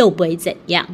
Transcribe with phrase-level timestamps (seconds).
[0.00, 0.88] 又不会怎样。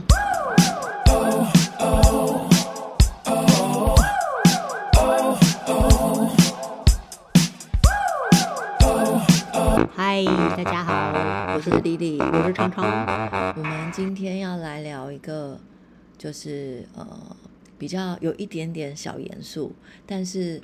[9.94, 10.24] 嗨，
[10.56, 13.54] 大家好，我是丽丽，我是常常。
[13.56, 15.60] 我们今天要来聊一个，
[16.18, 17.06] 就是呃，
[17.78, 19.72] 比较有一点点小严肃，
[20.04, 20.60] 但是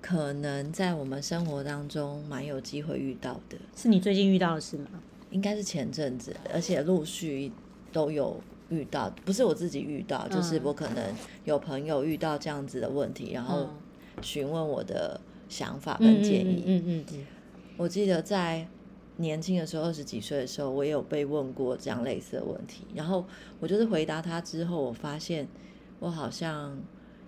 [0.00, 3.58] 可能在我们生活当中蛮有机会遇到的。
[3.76, 4.86] 是你最近遇到的事吗？
[5.28, 7.50] 应该是前阵子，而且陆续
[7.94, 8.38] 都有
[8.68, 13.68] 遇到，不是我自己遇到，就是我可能有朋友遇到这样子的问题，然后
[14.20, 16.64] 询问我的想法跟建议。
[16.66, 17.26] 嗯嗯嗯。
[17.76, 18.66] 我记得在
[19.18, 22.84] 年轻的时候，二十几岁的时候，我也有被问过这样类似的问题。
[22.94, 23.24] 然后
[23.60, 25.46] 我就是回答他之后，我发现
[26.00, 26.76] 我好像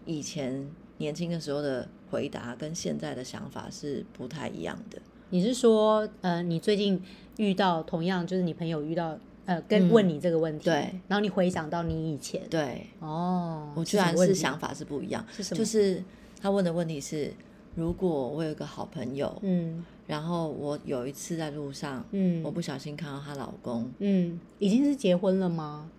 [0.05, 4.99] 以前年轻的时候的回答跟现在的想法是不太一样的。
[5.31, 7.03] 你是说，呃，你最近
[7.37, 15.59] 遇到同样就是你朋友遇到呃跟问你这个问题，对，然后你回想到你以前，对，哦，我居然是想法是不一样，是什么？
[15.59, 16.03] 就是
[16.41, 17.33] 他问的问题是，
[17.75, 19.85] 如果我有一个好朋友，嗯。
[20.07, 25.91] 然后我有一次在路上，嗯，我不小心看到她老公，嗯，已经是结婚了吗？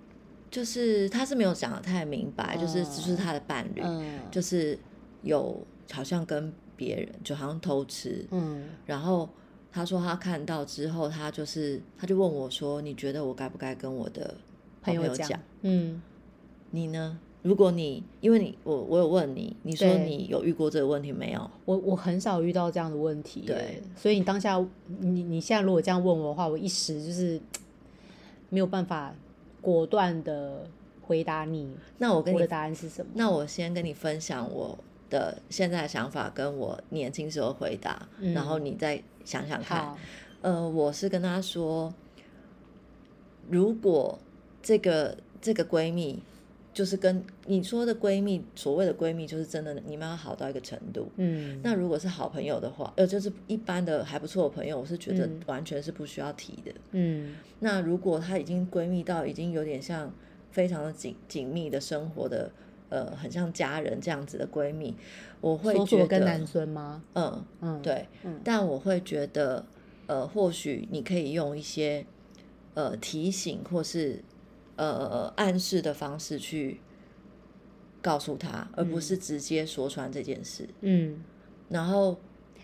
[0.50, 3.84] 就是他是没有讲的太明白，就是只是他的伴侣，
[4.32, 4.80] 就是
[5.24, 9.28] 有好像跟别人就好像偷吃，嗯，然后
[9.78, 14.34] 他说他看到之后，他就是他就问我说，你觉得我该不该跟我的
[14.82, 15.40] 朋友讲？
[15.62, 16.02] 嗯，
[16.72, 17.20] 你呢？
[17.44, 21.52] 如果你因为你我我有问你，你说你有遇过这个问题没有？
[21.66, 24.58] 我我很少遇到这样的问题，对，所以你当下
[25.00, 27.40] 你你现在如果这样问我的话，我一时就是
[28.50, 29.14] 没有办法
[29.62, 30.68] 果断的
[31.04, 31.70] 回答你。
[32.00, 33.12] 那我跟你的答案是什么？
[33.14, 34.76] 那我先跟你分享我
[35.10, 39.96] 的现在的想法，跟我年轻时候回答，然后你再想想看。
[40.42, 41.94] 呃，我是跟她说，
[43.50, 44.20] 如果
[44.62, 46.20] 这个这个闺蜜。
[46.74, 51.10] 就是跟你说的闺蜜，所谓的闺蜜，就是真的你们要好到一个程度。
[51.16, 56.72] 嗯，那如果是好朋友的话，呃，就是一般的还不错的朋友，我是觉得完全是不需要提的。
[56.92, 60.14] 嗯，那如果她已经闺蜜到已经有点像
[60.52, 62.52] 非常的紧紧密的生活的，
[62.90, 64.96] 呃，很像家人这样子的闺蜜，
[65.42, 67.04] 我会觉得跟男孙吗？
[67.14, 69.66] 嗯嗯，对，嗯，但我会觉得，
[70.08, 72.06] 呃，或许你可以用一些
[72.74, 74.24] 呃提醒或是。
[74.80, 76.80] 呃，暗示的方式去
[78.00, 80.70] 告诉他，而不是直接说穿这件事。
[80.82, 81.24] 嗯，
[81.68, 82.16] 然后，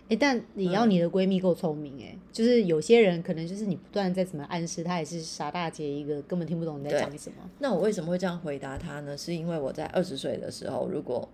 [0.08, 7.36] 哎，但你要你的闺蜜够聪明，哎，就是有些人可能就是你不断在怎么暗示，她也是傻大姐一个，根本听不懂你在讲什么。
[7.58, 9.16] 那我为什么会这样回答她呢？
[9.16, 11.28] 是因为我在二十岁的时候，如果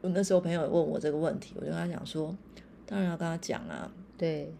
[0.00, 2.36] 我那时候朋友问我这个问题，我就跟他讲说，
[2.86, 3.92] 当然要跟他讲啊。
[4.18, 4.52] 对，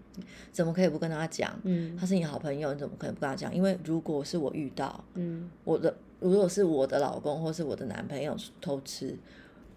[0.51, 1.57] 怎么可以不跟他讲？
[1.63, 3.55] 嗯，他是你好朋友，你怎么可能不跟他讲？
[3.55, 9.17] 因为如果是我遇到，嗯，我的如果是我的老公或是我的男朋友偷吃，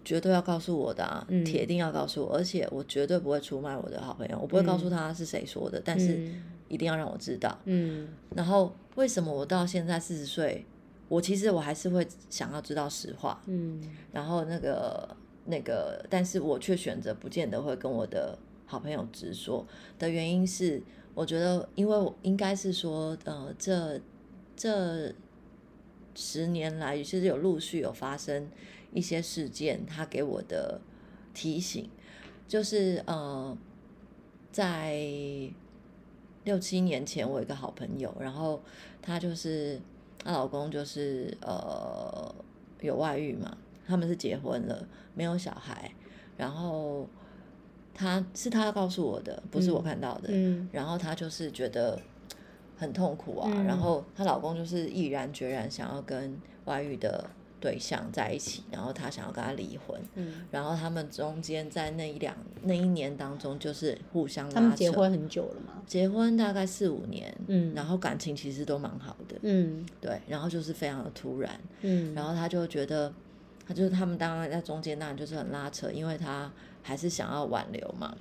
[0.06, 6.26] 绝对要告诉我的啊，铁定要告诉我，而且我绝对不会出卖我的好朋友，我不会告诉他是谁说的，但是
[6.68, 7.58] 一定要让我知道。
[7.64, 10.64] 嗯，然后为什么我到现在四十岁，
[11.08, 13.42] 我其实我还是会想要知道实话。
[13.46, 15.14] 嗯，然后那个
[15.44, 18.38] 那个，但是我却选择不见得会跟我的。
[18.68, 19.64] 好朋友直说
[19.96, 20.82] 的原因是，
[21.14, 24.00] 我觉得，因为我应该是说，呃，这
[24.56, 25.14] 这
[26.16, 28.48] 十年来，其实有陆续有发生
[28.96, 30.80] 一些事件，他给我的
[31.32, 31.88] 提醒
[32.48, 33.56] 就是，呃，
[34.50, 34.98] 在
[36.44, 38.60] 六七年前，我有一个好朋友，然后
[39.00, 39.80] 她就是
[40.24, 42.34] 她老公就是呃
[42.80, 45.92] 有外遇嘛，他们是结婚了，没有小孩，
[46.36, 47.06] 然后。
[47.98, 50.28] 她是她告诉我的，不是我看到的。
[50.28, 51.98] 嗯，然后她就是觉得
[52.76, 53.50] 很痛苦啊。
[53.66, 57.24] 然后她老公就是毅然决然想要跟外遇的
[57.60, 60.00] 对象在一起，然后她想要跟他离婚。
[60.14, 65.82] 嗯，然后他们中间在那一两那一年当中，就是互相他们结婚很久了吗？
[65.86, 67.34] 结婚大概四五年。
[67.46, 69.36] 嗯，然后感情其实都蛮好的。
[69.42, 70.20] 嗯，对。
[70.26, 71.60] 然后就是非常的突然。
[71.82, 73.12] 嗯，然后他就觉得，
[73.66, 76.50] 他就是他们当然在中间当然就是很拉扯，因为他。
[76.86, 78.16] 还是想要挽留嘛，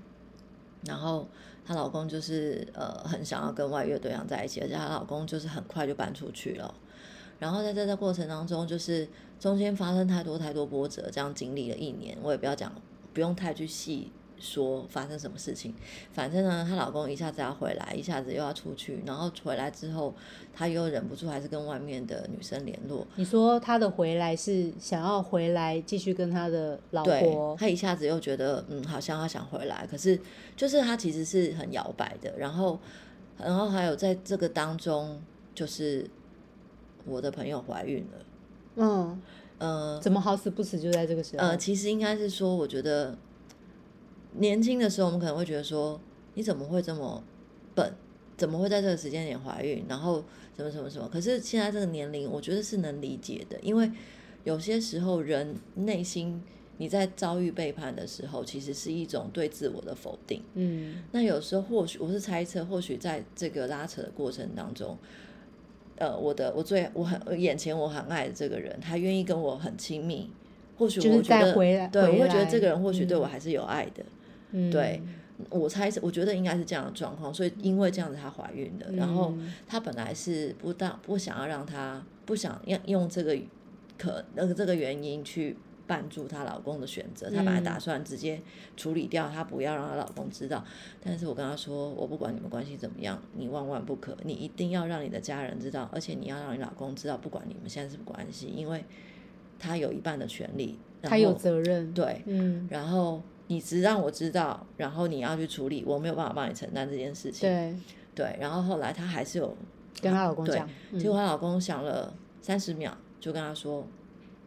[0.88, 1.28] 然后
[1.64, 6.74] 她老公就是呃很想要跟外遇对象在一起，而且她老公就是很快就搬出去了。
[7.40, 9.08] 然后在这个过程当中，就是
[9.40, 12.72] 中间发生太多太多波折，这样经历了一年，我也不要讲，
[13.14, 14.12] 不用太去细。
[14.38, 15.74] 说发生什么事情，
[16.12, 20.14] 反正呢，她老公一下子要回来，一下子又要出去，然后回来之后，
[20.54, 23.08] 她又忍不住还是跟外面的女生联络。
[23.16, 27.56] 你说她的回来是想要回来继续跟她的老婆？
[27.58, 30.20] 她一下子又觉得，嗯，好像她想回来，可是
[30.58, 32.38] 就是她其实是很摇摆的。
[32.38, 32.78] 然后，
[33.40, 35.18] 然后还有在这个当中，
[35.56, 36.06] 就是
[37.06, 38.26] 我的朋友怀孕了，
[38.76, 39.22] 嗯，
[39.58, 41.44] 呃怎么好死不死就在这个时候？
[41.48, 43.18] 呃，其实应该是说，我觉得
[44.34, 46.00] 年轻的时候，我们可能会觉得说，
[46.34, 47.24] 你怎么会这么
[47.74, 47.94] 笨？
[48.38, 49.86] 怎么会在这个时间点怀孕？
[49.88, 50.22] 然后
[50.58, 51.08] 什么什么什么？
[51.08, 53.90] 可是现在这个年龄，我觉得是能理解的，因为
[54.44, 56.44] 有些时候人内心
[56.78, 60.44] 你在遭遇背叛的时候，其实是一种对自我的否定。
[60.56, 64.98] 嗯那有时候或许我是猜测，或许在这个拉扯的过程当中，
[65.98, 70.30] 呃，我的我最我很眼前我很爱的这个人，他愿意跟我很亲密，
[70.78, 71.54] 或许就是我觉得
[71.90, 74.04] 对，我会觉得这个人或许对我嗯还是有爱的。
[74.52, 75.02] 嗯，对
[75.50, 83.38] 我猜是，我觉得应该是这样的状况，所以因为这样子她怀孕了，然后嗯她本来是不当不想要让她不想要用这个
[83.98, 85.58] 可那个这个原因去
[85.88, 88.42] 绊住她老公的选择，她本来打嗯算直接
[88.76, 90.64] 处理掉，她不要让她老公知道，
[91.04, 98.84] 但是我跟她说，我不管你们关系怎么样，你万万不可，你一定要让你的家人知道，而且你要让你老公知道，不管你们现在是什么关系，因为
[99.60, 101.94] 他有一半的权利，然他有责任。
[101.94, 107.48] 对，嗯，然后你只让我知道，然后你要去处理，我没有办法帮你承担这件事情。
[107.50, 107.76] 对，
[108.14, 109.56] 对然后后来她还是有，
[110.02, 113.88] 跟她老公讲，嗯结果她老公想了三十秒，就跟她说：“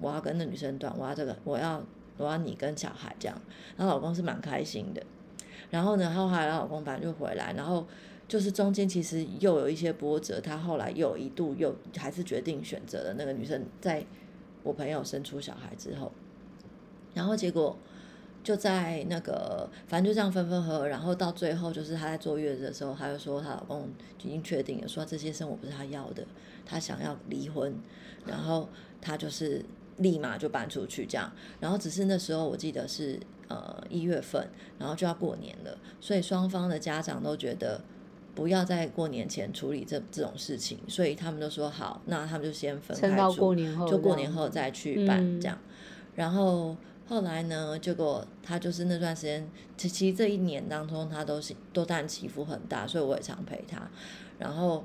[0.00, 1.82] 我要跟那女生断，我要这个，我要
[2.16, 3.40] 我要你跟小孩这样。”
[3.76, 5.02] 然后老公是蛮开心的。
[5.70, 7.86] 然后呢，后来她老公反正就回来，然后
[8.26, 14.04] 就是中间其实又有一些波折，她后来又一度又还是决定选择了那个女生，在
[14.62, 16.10] 我朋友生出小孩之后，
[17.14, 17.76] 然后结果
[18.42, 23.88] 就在那个，反正就这样分分合合，然后到最后就是她在坐月子的时候，她就说她老公
[24.22, 26.26] 已经确定了，说这些生活不是她要的，
[26.64, 27.74] 她想要离婚，
[28.24, 28.68] 然后
[29.02, 29.62] 她就是
[29.98, 31.30] 立马就搬出去这样，
[31.60, 34.48] 然后只是那时候我记得是呃一月份，
[34.78, 37.80] 然后就要过年了，所以双方的家长都觉得。
[38.34, 45.58] 不要在过年前处理这这种事情，所以他们都说好，那他们就先分开住过年后就过年后再去办嗯这样。
[46.14, 46.76] 然后
[47.08, 53.90] 后来呢，结果他就是那段时间，其其实这一年当中，他都是都担起伏很大，所以我也常陪他。
[54.38, 54.84] 然后，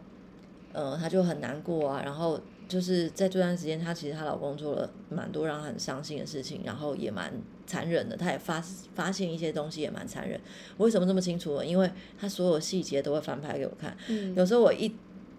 [0.73, 2.01] 呃，她就很难过啊。
[2.03, 7.31] 然后就是在这段时间，她其实她老公做了蛮多让她很伤心的事情，然后也蛮
[7.65, 8.17] 残忍的。
[8.17, 8.61] 她也发
[8.93, 10.39] 发现一些东西也蛮残忍。
[10.77, 11.65] 我为什么这么清楚呢？
[11.65, 11.89] 因为
[12.19, 13.95] 她所有细节都会翻拍给我看。
[14.09, 14.93] 嗯有时候我一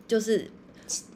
[0.07, 0.51] 就是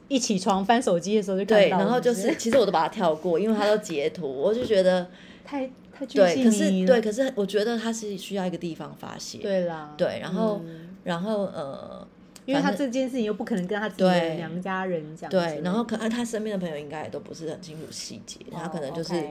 [0.07, 5.07] 一起床翻手机的时候就看对，到，然后就是其实我都把它跳过，因为他都截图，我就觉得。
[5.49, 9.39] 太太具对，细可是对，可是我觉得他是需要一个地方发泄。
[9.39, 12.07] 对啦，对然后嗯然后呃，
[12.49, 19.23] 因为他这件事情又不可能跟他自己的对娘家人讲对，然后可能他身边的朋友应该也都不是很清楚细节，他可能就是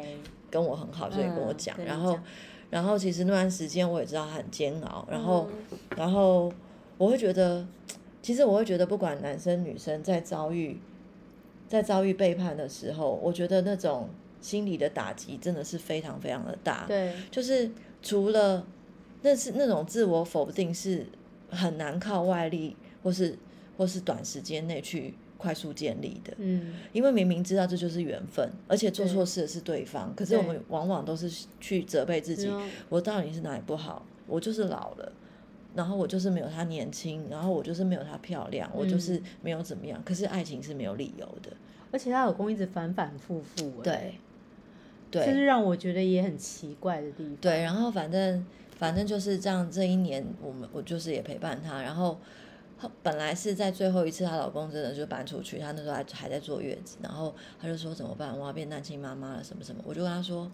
[0.48, 1.76] 跟我很好，所以跟我嗯讲。
[1.84, 2.16] 然后
[2.70, 6.52] 然后其实那段时间我也知道他很煎熬，然后、嗯然后
[6.96, 7.66] 我会觉得，
[8.22, 10.78] 其实我会觉得不管男生女生在遭遇
[11.66, 14.08] 在遭遇背叛的时候，我觉得那种
[14.40, 16.84] 心理的打击真的是非常非常的大。
[16.86, 17.68] 对就是
[18.00, 18.64] 除了
[19.22, 21.04] 那是那种自我否定是
[21.50, 23.38] 很难靠外力或是
[23.76, 32.50] 或是短时间内去快速建立的，嗯因为明明知道这就是缘分，而且做错事的是对方，可是我们往往都是去责备自己，
[32.88, 34.04] 我到底是哪里不好？
[34.26, 35.12] 我就是老了。
[35.74, 40.02] 然后我就是没有她年轻，然后我就是没有她漂亮，我就是没有怎么样。
[40.04, 41.52] 可是爱情是没有理由的，
[41.92, 44.14] 而且她老公一直反反复复，哎，对，
[45.22, 47.36] 对，这是让我觉得也很奇怪的地方。
[47.36, 48.44] 对，然后反正
[48.76, 52.18] 反正就是这样，这一年我们我就是也陪伴她，然后
[52.78, 60.50] 后本来是在最后一次，她老公真的就搬出去，她那时候还还在坐月子，然后她就说怎么办，我要变单亲妈妈了，什么什么，我就跟她说。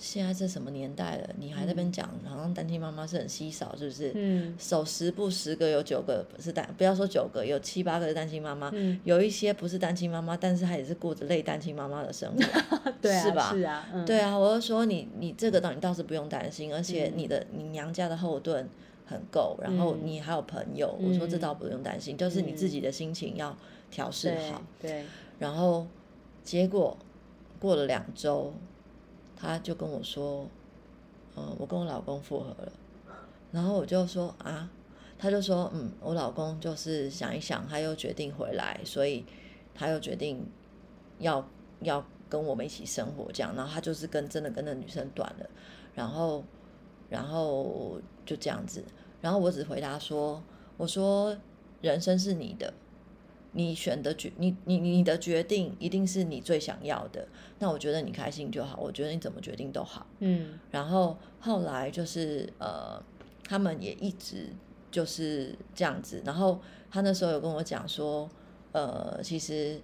[0.00, 1.28] 现在这什么年代了？
[1.40, 4.12] 你还在那边讲，好像单亲妈妈是很稀少，是不是？
[4.14, 12.92] 嗯手十不十个有九个是单，不要说九个，有七八个是单亲妈妈，嗯，有一些不是单亲妈妈，但是她也是过着类单亲妈妈的生活。
[13.02, 18.68] 对啊，是吧是啊，嗯，对啊，我就说你你这个倒你倒是不用担心，而且嗯你的、你娘家的后盾
[19.08, 20.00] 很够，然后嗯。
[20.04, 21.40] 你还有朋友，我说这嗯。
[21.40, 23.56] 倒不用担心，就是你自己的心情要
[23.90, 24.62] 调试对好。
[24.80, 25.04] 对，
[25.38, 25.86] 然后
[26.44, 26.96] 结果
[27.58, 28.52] 过了两周，
[29.34, 30.46] 他就跟我说，
[31.36, 32.72] 嗯，我跟我老公复合了，
[33.50, 34.70] 然后我就说啊，
[35.18, 39.24] 他就说，嗯，我老公就是想一想，他又决定回来，所以
[39.74, 40.46] 他又决定
[41.18, 41.48] 要
[41.80, 45.48] 要跟我们一起生活这样，然后他就是跟真的跟那女生断了，
[45.94, 46.44] 然后
[47.08, 48.84] 然后就这样子，
[49.20, 50.42] 然后我只回答说，
[50.76, 51.36] 我说
[51.80, 52.72] 人生是你的，
[53.52, 57.26] 你选的决你你你的决定一定是你最想要的，
[57.58, 60.06] 那我觉得你开心就好，我觉得你怎么决定都好。
[60.20, 63.02] 嗯然后后来就是呃，
[63.44, 64.48] 他们也一直
[64.90, 66.22] 就是这样子。
[66.24, 66.60] 然后
[66.90, 68.28] 他那时候有跟我讲说，
[68.72, 69.80] 呃，其实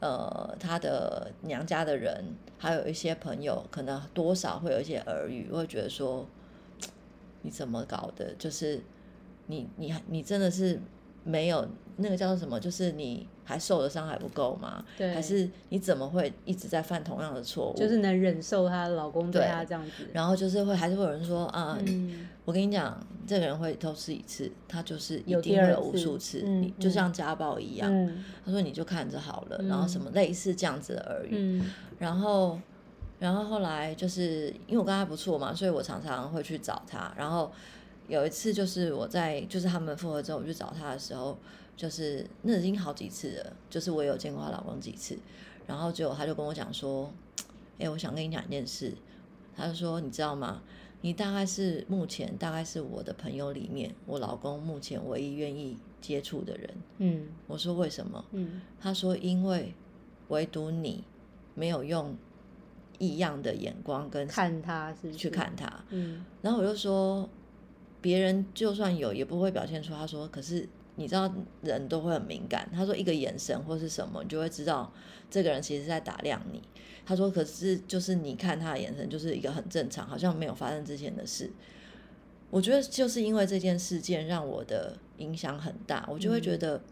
[0.00, 6.26] 呃他的娘家的人，还有一些朋友，可能多少会有一些耳语，会觉得说
[7.42, 8.34] 你怎么搞的？
[8.38, 8.80] 就是
[9.46, 10.80] 你你你真的是
[11.24, 12.58] 没有那个叫做什么？
[12.58, 14.84] 就是你还受的伤还不够吗？
[14.96, 17.76] 对还是你怎么会一直在犯同样的错误？
[17.76, 20.06] 就是能忍受她老公对对她这样子。
[20.12, 27.92] 然后就是会还是会有人说啊，嗯，我跟你讲，这个人会偷吃一次，他就是一有定会有无数次，嗯你就嗯像家暴一样。
[27.92, 32.58] 嗯他说你就看着好了，然后什么类似这样子的耳语，嗯然后
[33.18, 37.12] 然后后来就是因为我跟他不错嘛，所以我常常会去找他。
[37.16, 37.52] 然后
[38.10, 41.38] 有一次就是我在就是他们复合之后，我去找他的时候，
[41.76, 45.16] 就是那已经好几次了，就是我有见过她老公几次，
[45.66, 47.12] 然后结果他就跟我讲说，
[47.78, 48.92] 哎、我想跟你讲一件事，
[49.56, 50.60] 他就说你知道吗？
[51.02, 56.70] 你大概是目前大概是我的朋友里面，我老公目前唯一愿意接触的人。
[56.98, 58.22] 嗯我说为什么？
[58.32, 59.72] 嗯他说因为
[60.28, 61.04] 唯独你
[61.54, 62.14] 没有用
[62.98, 67.26] 异样的眼光跟看她是不是去，看他，嗯然后我就说，
[68.00, 69.92] 别人就算有也不会表现出。
[69.92, 72.68] 他说，可是你知道人都会很敏感。
[72.72, 74.92] 他说一个眼神或是什么，你就会知道
[75.30, 76.62] 这个人其实在打量你。
[77.06, 81.50] 他说，可是就是你看他的眼神，就是一个很正常，好像没有发生之前的事。
[82.50, 86.82] 我觉得就是因为这件事件让我的影响很大，我就会觉得，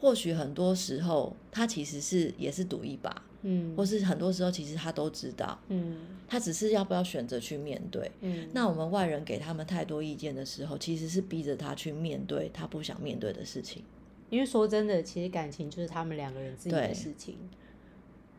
[0.00, 5.96] 或许很多时候他其实是也是赌一把，嗯，或是很多时候其实他都知道，嗯
[6.26, 8.10] 他只是要不要选择去面对。
[8.22, 13.84] 嗯，那我们外人给他们太多意见的时候，其实是逼着他去面对他不想面对的事情。
[14.30, 17.36] 因为说真的，其实感情就是他们两个人自己的事情。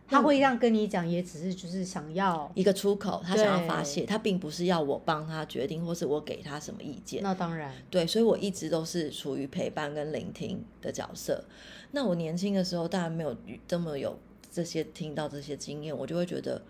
[0.08, 7.24] 他会这样跟你讲，也只是就是想要，一个出口，他想要发泄，他并不是要我帮他决定，或是我给他什么意见。
[7.24, 11.44] 那当然，对，所以我一直都是处于陪伴跟聆听的角色。
[11.90, 13.36] 那我年轻的时候，当然没有
[13.68, 14.16] 这么有
[14.56, 16.62] 这些听到这些经验，我就会觉得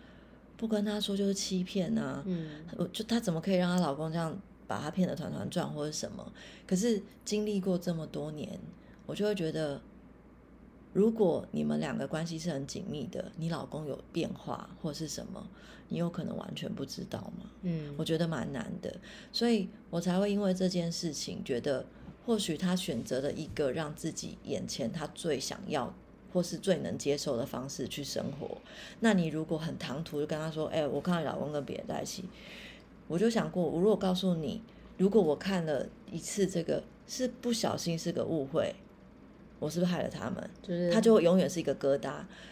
[0.58, 2.24] 不跟他说就是欺骗啊。
[2.26, 6.34] 嗯我就她怎么可以让她老公这样把她骗得团团转或者什么？
[6.66, 8.60] 可是经历过这么多年，
[9.06, 9.80] 我就会觉得，
[10.94, 15.48] 如果你们两个关系是很紧密的，你老公有变化或是什么，
[15.90, 17.52] 你有可能完全不知道吗？
[17.62, 19.00] 嗯我觉得蛮难的，
[19.32, 21.86] 所以我才会因为这件事情觉得，
[22.26, 25.94] 或许他选择了一个让自己眼前他最想要
[26.36, 28.58] 或是最能接受的方式去生活。
[29.00, 32.26] 那你如果很唐突就跟他说：“哎、我看到你老公跟别人在一起。”
[33.08, 34.62] 我就想过，我如果告诉你，
[34.98, 38.76] 如果我看了一次这个是不小心是个误会，
[39.60, 40.50] 我是不是害了他们？
[40.62, 42.12] 就是他就会永远是一个疙瘩。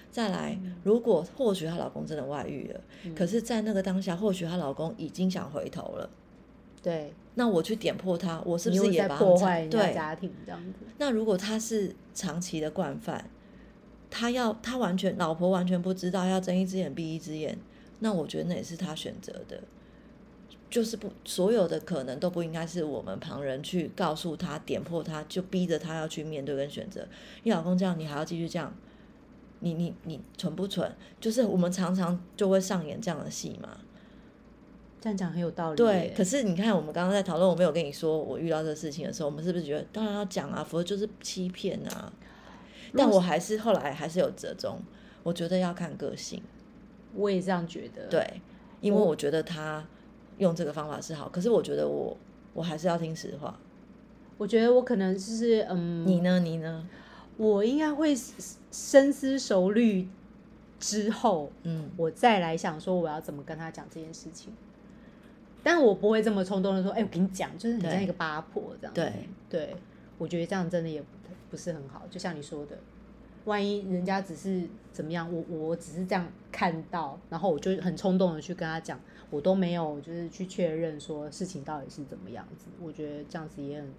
[0.09, 2.79] 再来，嗯如果或许她老公真的外遇了，
[3.13, 6.09] 可是，在那个当下，或许她老公已经想回头了。
[6.83, 9.25] 对，那我去点破他，我是不是也把他
[9.69, 9.93] 对？
[9.93, 10.85] 家庭这样子？
[10.97, 13.29] 那如果他是长期的惯犯，
[14.15, 17.57] 他要他完全老婆完全不知道，要睁一只眼闭一只眼，
[17.97, 19.59] 那我觉得那也是他选择的，
[20.69, 27.07] 就是不所有的可能都不应该是我们旁人去告诉他点破他，就逼着他要去面对跟选择。
[27.41, 28.71] 你老公这样，你还要继续这样，
[29.61, 30.95] 你你你蠢不蠢？
[31.19, 33.79] 就是我们常常就会上演这样的戏嘛。
[35.01, 42.13] 这样讲很有道理对。，可是你看，我们刚刚在讨论，我没有跟你说我遇到这个事情的时候，我们是不是觉得当然要讲啊，否则就是欺骗啊？
[42.95, 44.79] 但我还是后来还是有折中，
[45.23, 46.41] 我觉得要看个性，
[47.13, 48.41] 我也这样觉得。，对，
[48.81, 49.85] 因为我我觉得他
[50.37, 52.15] 用这个方法是好，可是我觉得我
[52.53, 53.59] 我还是要听实话。
[54.37, 56.39] 我觉得我可能就是嗯，你呢？
[56.39, 56.87] 你呢？
[57.37, 58.15] 我应该会
[58.71, 60.07] 深思熟虑
[60.79, 64.53] 之后，嗯，我再来想说我要怎么跟他讲这件事情。
[65.63, 69.01] 但我不会这么冲动的说，哎、我跟你讲，就是你像对一个八婆这样子。
[69.01, 69.13] 对
[69.49, 69.75] 对，
[70.17, 71.07] 我觉得这样真的也不
[71.51, 72.03] 不是很好。
[72.09, 72.77] 就像你说的，
[73.45, 82.67] 万一人家只是怎么样，我我只是这样看到，然后我就很冲动的去跟他讲，我都没有就是去确认说事情到底是怎么样子。
[82.81, 83.93] 我觉得这样子也很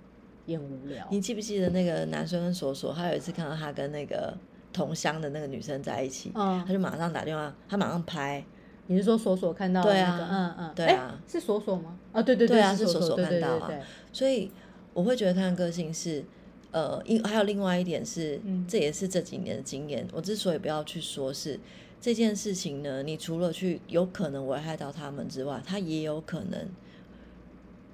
[0.47, 1.07] 也很无聊。
[1.11, 4.37] 你记不记得那个男生跟索索，他有一次看到他跟那个
[4.73, 8.45] 同乡的那个女生在一起，嗯他就马上打电话，他马上拍，
[8.87, 10.25] 你是说索索看到的对那个？
[10.25, 11.99] 啊嗯嗯，对啊是索索吗？
[12.13, 14.51] 啊，对对对啊是是锁锁对对看到啊对对所以
[14.95, 16.25] 我会觉得他的个性是，
[16.71, 20.07] 呃，因还有另外一点是，嗯这也是这几年的经验。
[20.13, 21.61] 我之所以不要去说是
[22.01, 26.69] 这件事情呢，你除了去有可能危害到他们之外，他也有可能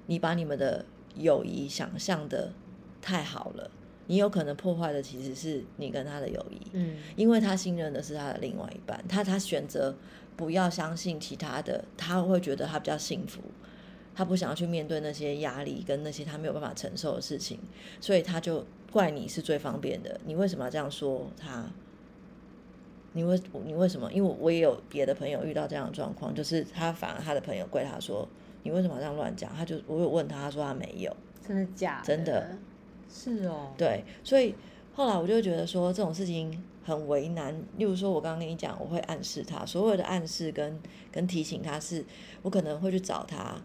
[0.05, 2.53] 你把你们的友谊想象的
[3.01, 3.71] 太好了，
[4.07, 6.61] 你有可能破坏的其实是你跟他的友谊。
[6.73, 9.95] 嗯因为他信任的是他的另外一半，他他选择
[10.35, 13.41] 不要相信其他的，他会觉得他比较幸福，
[14.21, 17.57] 他不想要去面对那些压力跟那些他没有办法承受的事情，
[17.99, 21.65] 所以他就怪你是最方便的，你为什么要这样说他？
[23.13, 24.13] 你为你为什么？
[24.13, 28.29] 因为我也有别的朋友遇到这样的状况，就是他反而他的朋友怪他说
[28.61, 29.51] 你为什么这样乱讲？
[29.55, 31.11] 他就我有问他，他说他没有，
[31.43, 31.99] 真的假？
[32.05, 32.55] 真的，
[33.09, 33.73] 是哦。
[33.75, 34.53] 对，所以
[34.93, 37.59] 后来我就觉得说这种事情很为难。
[37.77, 40.79] 例如说，我刚刚跟你讲，我会暗示他，所有的暗示跟
[41.11, 42.05] 跟提醒他是，
[42.43, 43.59] 我可能会去找他，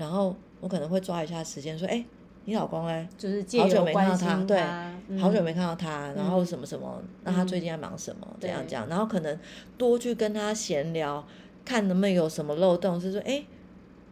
[0.00, 2.04] 然后我可能会抓一下时间说，哎。
[2.46, 3.06] 你老公哎？
[3.18, 8.26] 就是好久没看到他，对，好久没看到他，然后什么什么，那他最近在忙什么？
[8.40, 9.38] 这样讲，然后可能
[9.76, 11.24] 多去跟他闲聊，
[11.66, 13.44] 看能不能有什么漏洞，是说，哎，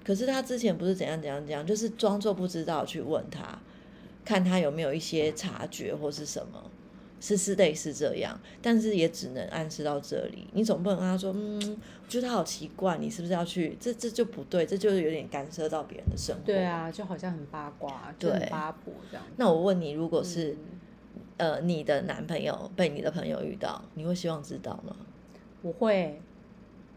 [0.04, 3.59] 可是他之前不是怎样怎样怎样，就是装作不知道去问他，
[4.26, 6.62] 看他有没有一些察觉或是什么。
[7.21, 10.47] 是是类似这样，但是也只能暗示到这里。
[10.53, 13.77] 你总不能跟他说，嗯，我觉得他好奇怪，你是不是要去？
[13.81, 16.43] 这这就不对，这就是有点干涉到别人的生活。
[16.45, 19.27] 对啊，就好像很八卦，就很八婆这样。
[19.37, 20.57] 那我问你，如果是
[21.37, 24.95] 呃你的男朋友被你的朋友遇到，你会希望知道吗？
[25.63, 26.21] 我会，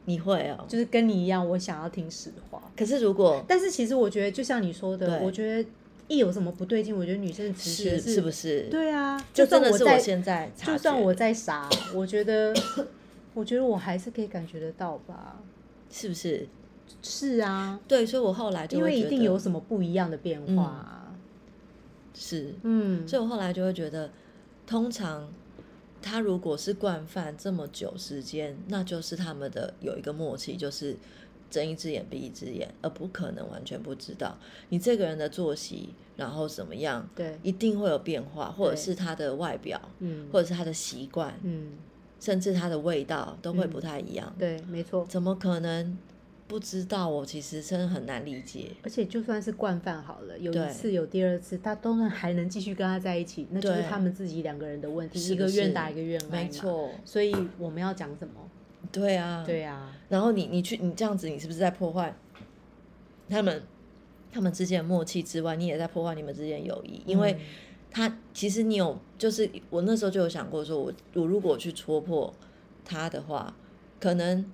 [0.06, 2.62] 你会哦，就是跟你一样，我想要听实话。
[2.78, 5.70] 可是如果，但是其实我觉得，就像你说的，我觉得。
[6.12, 8.64] 一有什么不对劲，我觉得女生直觉是是不是？
[8.70, 12.54] 对啊，就真的是我现在，就算我在傻，我觉得，
[13.34, 15.40] 我觉得我还是可以感觉得到吧？
[15.90, 16.46] 是不是？
[17.02, 21.16] 是啊，对，所以我后来就因为一定有什么不一样的变化，
[22.14, 24.12] 是，嗯，所以我后来就会觉得，
[24.68, 25.32] 通常
[26.02, 30.98] 他如果是惯犯这么久时间，那就是他们的有一个默契，就是。
[31.52, 34.36] 睁一只眼闭一只眼，而不可能完全不知道
[34.70, 37.08] 你这个人的作息，然后怎么样？
[37.14, 41.74] 对，一定会有变化，或者是他的外表，嗯，或者是他的习惯，嗯，
[42.20, 44.34] 甚至他的味道都会不太一样。
[44.40, 45.06] 对，没错。
[45.10, 45.98] 怎么可能
[46.48, 47.08] 不知道？
[47.08, 48.72] 我其实真的很难理解。
[48.84, 56.92] 而且就算是惯犯好了，有一次有第二次，他都能还能继续跟他在一起，那就是他们自己两个人的问题，一个愿打一个愿挨没错。
[57.04, 58.34] 所以我们要讲什么？
[58.92, 62.14] 对啊，对啊，然后你你去你这样子，你是不是在破坏
[63.30, 63.64] 他们
[64.30, 67.02] 他们之间的默契之外，你也在破坏你们之间的友谊？
[67.06, 67.40] 因为
[67.90, 72.34] 他其实你有，就是我那时候就有想过，说我我如果去戳破
[72.84, 73.56] 他的话，
[74.02, 74.46] 可能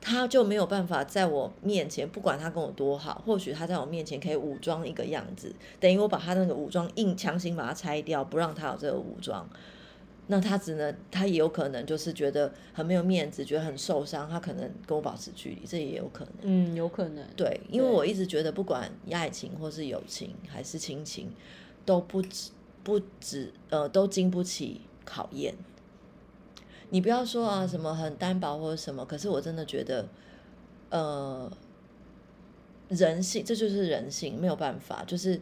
[0.00, 9.46] 他就没有办法在我面前，不管他跟我多好，或许他在我面前可以武装一个样子，等于我把他那个武装硬强行把它拆掉，不让他有这个武装。
[10.30, 16.34] 那他只能，他也有可能就是觉得很没有面子，觉得很受伤，他可能跟我保持距离，这也有可能。
[16.42, 17.26] 嗯，有可能。
[17.36, 21.32] 对，因为我一直觉得，不管爱情或是友情还是亲情，
[21.84, 22.52] 都不止
[22.84, 25.52] 不止呃，都经不起考验。
[26.90, 30.08] 你不要说啊，什么很单薄或者什么，可是我真的觉得，
[30.90, 31.50] 呃，
[32.88, 35.40] 人性这就是人性，没有办法，就是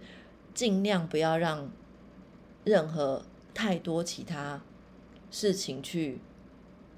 [0.55, 1.71] 尽量不要让
[2.65, 3.23] 任何
[3.53, 4.63] 太多其他。
[5.31, 6.19] 事情去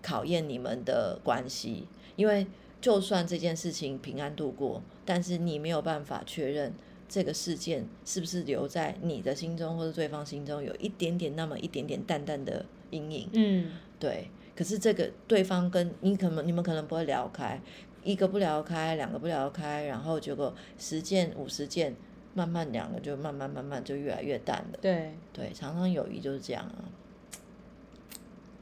[0.02, 2.46] 考验你们的关系，因为
[2.80, 6.72] 就算这件事情平安度过，但是你没有办法确认
[7.08, 13.28] 这个事件是不是留在你的心中或者对方心中有一点点那么一点点淡淡的阴影。
[13.32, 14.30] 嗯，对。
[14.56, 17.58] 可是这个对方跟你可能你们可能不会聊开，
[18.04, 21.96] 一个不聊开，两个不聊开，然后结果十件五十件，
[22.34, 24.78] 慢慢两个就慢慢慢慢就越来越淡了。
[24.82, 26.84] 对对，常常友谊就是这样啊。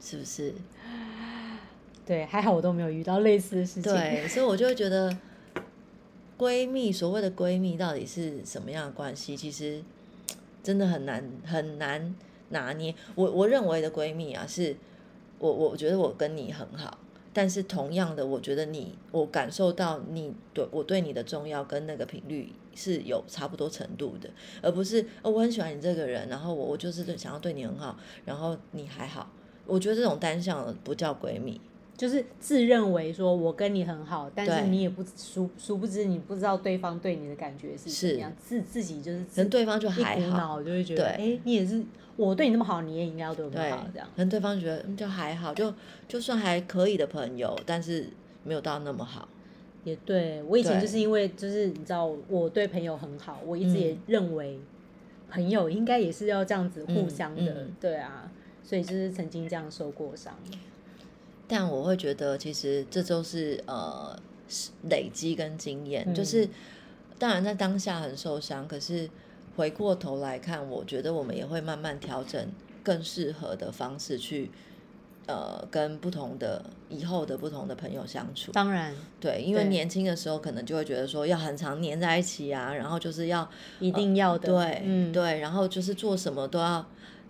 [0.01, 0.53] 是不是？
[2.05, 3.83] 对，还好我都没有遇到类似的事情。
[3.83, 5.15] 对， 所以我就会觉得，
[6.37, 9.37] 闺蜜所谓的闺蜜到底是什么样的关系？
[9.37, 9.83] 其实
[10.63, 12.15] 真的很难很难
[12.49, 12.95] 拿捏。
[13.13, 14.75] 我我认为的闺蜜啊，是
[15.37, 16.97] 我我觉得我跟你很好，
[17.31, 24.27] 但是同样的，我觉得你我感受到你对我对你的重要跟那个频率是有差不多程度的，
[24.63, 29.29] 而不是哦我很喜欢你这个人，然后我我就是想要对你很好，然后你还好。
[29.69, 31.61] 我觉得这种单向的不叫闺蜜，
[31.95, 41.83] 就是自认为说我跟你很好，但是你也不殊殊不知你不知道对方对你的感觉是怎么样，自自己就是可能对方就还好，就会觉得哎，你也是
[42.17, 44.07] 我对你那么好，你也应该要对我好这样。
[44.15, 45.73] 跟对方觉得就还好，就
[46.07, 48.07] 就算还可以的朋友，但是
[48.43, 49.27] 没有到那么好。
[49.85, 54.59] 也对我以前就是因为就是你知道我对朋友很好，我一直也认为
[55.29, 58.29] 朋友应该也是要这样子互相的，对啊。
[58.69, 60.37] 所以就是曾经这样受过伤，
[61.47, 64.15] 但我会觉得其实这都是呃
[64.91, 66.47] 累积跟经验，就是
[67.17, 69.09] 当然在当下很受伤，可是
[69.55, 72.47] 回过头来看，我觉得我们也会慢慢调整
[72.83, 74.51] 更适合的方式去
[75.25, 78.51] 呃跟不同的以后的不同的朋友相处。
[78.51, 86.85] 当然对，因为年轻的时候可能就会觉得说要很常黏在一起啊，然后就是要一定要的，对，嗯，对，然后就是做什么都要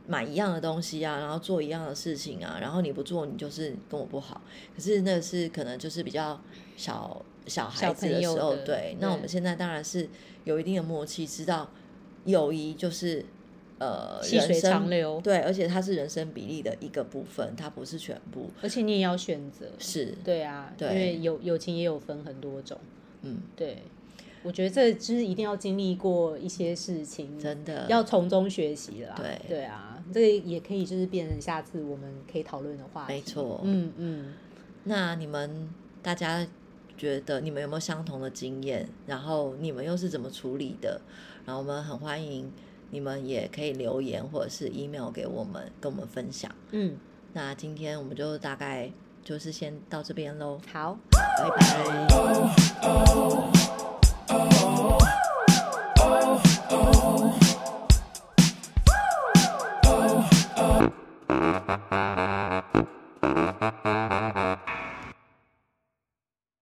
[0.10, 4.42] 买一样的东西啊，然后做一样的事情啊，然后你不做，你就是跟我不好。
[4.76, 6.42] 可是那是可能就是比较
[6.76, 8.98] 小小孩子的时候，对。
[9.00, 10.10] 那我们现在当然是
[10.46, 11.70] 有一定的默契，知道
[12.26, 13.24] 友谊就是
[13.78, 18.50] 呃细水长流对，而且它是人生比例的一个部分，它不是全部。
[18.64, 22.80] 而且你也要选择，是，对啊，对因为友友情也有分很多种，
[23.22, 23.84] 嗯，对，
[24.44, 29.14] 我觉得这就是一定要经历过一些事情，真的要从中学习啦。
[29.18, 33.14] 对对啊，这个也可以就是变成下次我们可以讨论的话题。
[33.14, 34.34] 没错嗯嗯，
[34.86, 35.70] 那你们
[36.02, 36.48] 大家
[36.98, 38.88] 觉得你们有没有相同的经验？
[39.06, 41.02] 然后你们又是怎么处理的？
[41.46, 42.52] 然后我们很欢迎
[42.92, 46.50] 你们也可以留言或者是 email 给我们，跟我们分享。
[46.72, 46.96] 嗯，
[47.34, 48.92] 那今天我们就大概
[49.24, 50.98] 就是先到这边喽，好。
[51.12, 51.50] 拜
[52.82, 53.79] 拜。
[54.32, 55.19] oh.